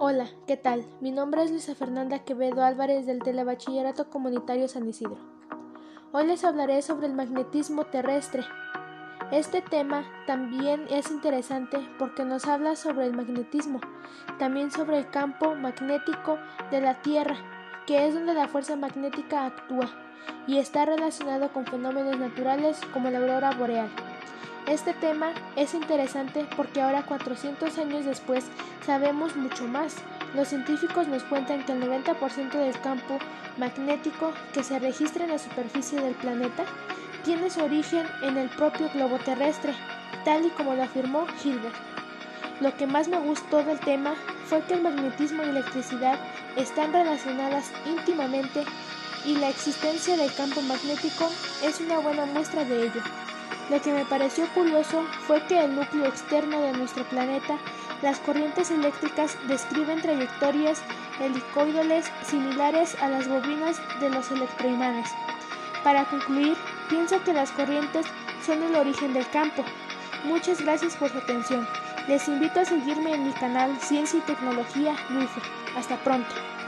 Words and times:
Hola, 0.00 0.28
¿qué 0.46 0.56
tal? 0.56 0.86
Mi 1.00 1.10
nombre 1.10 1.42
es 1.42 1.50
Luisa 1.50 1.74
Fernanda 1.74 2.20
Quevedo 2.20 2.62
Álvarez 2.62 3.04
del 3.04 3.20
Telebachillerato 3.20 4.08
Comunitario 4.10 4.68
San 4.68 4.88
Isidro. 4.88 5.18
Hoy 6.12 6.24
les 6.24 6.44
hablaré 6.44 6.82
sobre 6.82 7.08
el 7.08 7.14
magnetismo 7.14 7.82
terrestre. 7.82 8.44
Este 9.32 9.60
tema 9.60 10.04
también 10.24 10.86
es 10.88 11.10
interesante 11.10 11.80
porque 11.98 12.24
nos 12.24 12.46
habla 12.46 12.76
sobre 12.76 13.06
el 13.06 13.12
magnetismo, 13.12 13.80
también 14.38 14.70
sobre 14.70 14.98
el 14.98 15.10
campo 15.10 15.56
magnético 15.56 16.38
de 16.70 16.80
la 16.80 17.02
Tierra, 17.02 17.34
que 17.84 18.06
es 18.06 18.14
donde 18.14 18.34
la 18.34 18.46
fuerza 18.46 18.76
magnética 18.76 19.46
actúa 19.46 19.90
y 20.46 20.58
está 20.58 20.84
relacionado 20.84 21.52
con 21.52 21.66
fenómenos 21.66 22.16
naturales 22.20 22.80
como 22.92 23.10
la 23.10 23.18
aurora 23.18 23.50
boreal. 23.50 23.90
Este 24.68 24.92
tema 24.92 25.32
es 25.56 25.72
interesante 25.72 26.46
porque 26.54 26.82
ahora 26.82 27.06
400 27.06 27.78
años 27.78 28.04
después 28.04 28.44
sabemos 28.84 29.34
mucho 29.34 29.66
más. 29.66 29.96
Los 30.34 30.48
científicos 30.48 31.08
nos 31.08 31.22
cuentan 31.24 31.64
que 31.64 31.72
el 31.72 31.82
90% 31.82 32.50
del 32.50 32.78
campo 32.82 33.18
magnético 33.56 34.34
que 34.52 34.62
se 34.62 34.78
registra 34.78 35.24
en 35.24 35.30
la 35.30 35.38
superficie 35.38 36.02
del 36.02 36.14
planeta 36.16 36.66
tiene 37.24 37.48
su 37.48 37.64
origen 37.64 38.06
en 38.20 38.36
el 38.36 38.50
propio 38.50 38.90
globo 38.92 39.18
terrestre, 39.20 39.72
tal 40.26 40.44
y 40.44 40.50
como 40.50 40.74
lo 40.74 40.82
afirmó 40.82 41.26
Hilbert. 41.42 41.74
Lo 42.60 42.76
que 42.76 42.86
más 42.86 43.08
me 43.08 43.20
gustó 43.20 43.62
del 43.62 43.80
tema 43.80 44.16
fue 44.48 44.60
que 44.64 44.74
el 44.74 44.82
magnetismo 44.82 45.44
y 45.44 45.48
electricidad 45.48 46.18
están 46.56 46.92
relacionadas 46.92 47.72
íntimamente 47.86 48.64
y 49.24 49.34
la 49.36 49.48
existencia 49.48 50.14
del 50.18 50.34
campo 50.34 50.60
magnético 50.60 51.26
es 51.64 51.80
una 51.80 52.00
buena 52.00 52.26
muestra 52.26 52.64
de 52.64 52.84
ello. 52.84 53.00
Lo 53.70 53.82
que 53.82 53.92
me 53.92 54.06
pareció 54.06 54.46
curioso 54.54 55.04
fue 55.26 55.42
que 55.46 55.62
el 55.62 55.76
núcleo 55.76 56.06
externo 56.06 56.60
de 56.60 56.72
nuestro 56.72 57.04
planeta, 57.04 57.58
las 58.00 58.18
corrientes 58.20 58.70
eléctricas 58.70 59.36
describen 59.46 60.00
trayectorias 60.00 60.82
helicoidales 61.20 62.10
similares 62.24 62.96
a 63.02 63.08
las 63.08 63.28
bobinas 63.28 63.78
de 64.00 64.08
los 64.08 64.30
electroimanes. 64.30 65.10
Para 65.84 66.04
concluir, 66.06 66.56
pienso 66.88 67.22
que 67.24 67.34
las 67.34 67.50
corrientes 67.52 68.06
son 68.44 68.62
el 68.62 68.74
origen 68.74 69.12
del 69.12 69.28
campo. 69.28 69.62
Muchas 70.24 70.62
gracias 70.62 70.96
por 70.96 71.10
su 71.10 71.18
atención. 71.18 71.68
Les 72.08 72.26
invito 72.26 72.60
a 72.60 72.64
seguirme 72.64 73.14
en 73.14 73.24
mi 73.24 73.32
canal 73.32 73.78
Ciencia 73.80 74.18
y 74.18 74.22
Tecnología 74.22 74.94
Luife. 75.10 75.42
Hasta 75.76 75.96
pronto. 75.98 76.34